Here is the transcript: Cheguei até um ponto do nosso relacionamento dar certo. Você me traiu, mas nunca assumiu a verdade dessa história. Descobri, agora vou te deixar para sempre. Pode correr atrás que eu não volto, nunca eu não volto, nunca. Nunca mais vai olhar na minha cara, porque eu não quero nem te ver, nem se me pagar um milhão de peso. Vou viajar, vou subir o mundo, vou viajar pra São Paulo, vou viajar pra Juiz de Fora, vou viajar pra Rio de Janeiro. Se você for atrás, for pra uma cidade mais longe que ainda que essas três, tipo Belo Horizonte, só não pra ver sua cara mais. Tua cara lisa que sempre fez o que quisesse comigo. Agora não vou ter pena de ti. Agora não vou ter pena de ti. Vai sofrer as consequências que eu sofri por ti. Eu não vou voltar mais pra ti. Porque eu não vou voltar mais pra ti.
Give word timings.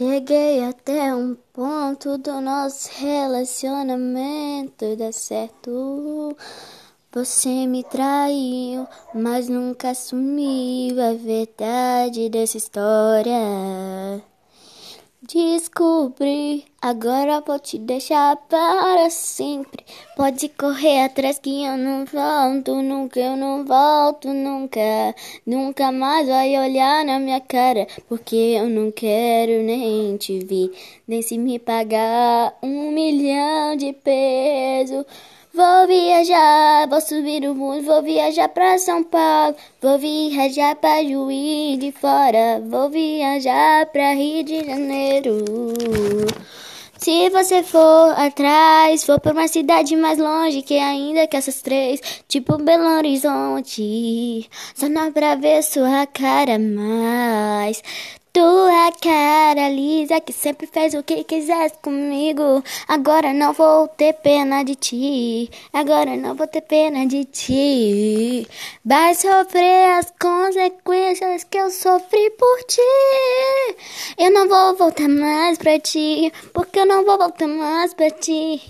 Cheguei 0.00 0.64
até 0.64 1.14
um 1.14 1.36
ponto 1.52 2.16
do 2.16 2.40
nosso 2.40 2.88
relacionamento 3.02 4.96
dar 4.96 5.12
certo. 5.12 6.34
Você 7.12 7.66
me 7.66 7.84
traiu, 7.84 8.88
mas 9.14 9.50
nunca 9.50 9.90
assumiu 9.90 10.96
a 11.02 11.12
verdade 11.12 12.30
dessa 12.30 12.56
história. 12.56 14.29
Descobri, 15.32 16.64
agora 16.82 17.40
vou 17.40 17.56
te 17.60 17.78
deixar 17.78 18.34
para 18.48 19.08
sempre. 19.10 19.84
Pode 20.16 20.48
correr 20.48 21.04
atrás 21.04 21.38
que 21.38 21.64
eu 21.64 21.76
não 21.76 22.04
volto, 22.04 22.82
nunca 22.82 23.20
eu 23.20 23.36
não 23.36 23.64
volto, 23.64 24.26
nunca. 24.34 24.80
Nunca 25.46 25.92
mais 25.92 26.26
vai 26.26 26.58
olhar 26.58 27.04
na 27.04 27.20
minha 27.20 27.40
cara, 27.40 27.86
porque 28.08 28.34
eu 28.34 28.68
não 28.68 28.90
quero 28.90 29.62
nem 29.62 30.16
te 30.16 30.40
ver, 30.40 30.72
nem 31.06 31.22
se 31.22 31.38
me 31.38 31.60
pagar 31.60 32.58
um 32.60 32.90
milhão 32.90 33.76
de 33.76 33.92
peso. 33.92 35.06
Vou 35.52 35.86
viajar, 35.88 36.86
vou 36.88 37.00
subir 37.00 37.42
o 37.48 37.54
mundo, 37.56 37.82
vou 37.82 38.00
viajar 38.02 38.48
pra 38.48 38.78
São 38.78 39.02
Paulo, 39.02 39.56
vou 39.82 39.98
viajar 39.98 40.76
pra 40.76 41.02
Juiz 41.02 41.76
de 41.76 41.90
Fora, 41.90 42.62
vou 42.64 42.88
viajar 42.88 43.86
pra 43.86 44.12
Rio 44.12 44.44
de 44.44 44.64
Janeiro. 44.64 45.44
Se 46.96 47.30
você 47.30 47.62
for 47.62 48.12
atrás, 48.16 49.04
for 49.04 49.18
pra 49.18 49.32
uma 49.32 49.48
cidade 49.48 49.96
mais 49.96 50.18
longe 50.18 50.60
que 50.60 50.78
ainda 50.78 51.26
que 51.26 51.36
essas 51.36 51.62
três, 51.62 51.98
tipo 52.28 52.58
Belo 52.58 52.98
Horizonte, 52.98 54.48
só 54.74 54.86
não 54.86 55.10
pra 55.10 55.34
ver 55.34 55.62
sua 55.62 56.06
cara 56.06 56.58
mais. 56.58 57.82
Tua 58.32 58.92
cara 59.02 59.68
lisa 59.70 60.20
que 60.20 60.32
sempre 60.32 60.66
fez 60.68 60.94
o 60.94 61.02
que 61.02 61.24
quisesse 61.24 61.76
comigo. 61.82 62.62
Agora 62.86 63.32
não 63.32 63.52
vou 63.52 63.88
ter 63.88 64.12
pena 64.12 64.62
de 64.62 64.76
ti. 64.76 65.50
Agora 65.72 66.16
não 66.16 66.36
vou 66.36 66.46
ter 66.46 66.60
pena 66.60 67.06
de 67.06 67.24
ti. 67.24 68.46
Vai 68.84 69.16
sofrer 69.16 69.98
as 69.98 70.12
consequências 70.20 71.42
que 71.42 71.58
eu 71.58 71.70
sofri 71.70 72.30
por 72.38 72.62
ti. 72.68 72.80
Eu 74.16 74.30
não 74.30 74.48
vou 74.48 74.76
voltar 74.76 75.08
mais 75.08 75.58
pra 75.58 75.80
ti. 75.80 76.32
Porque 76.52 76.78
eu 76.78 76.86
não 76.86 77.04
vou 77.04 77.18
voltar 77.18 77.48
mais 77.48 77.92
pra 77.94 78.10
ti. 78.10 78.60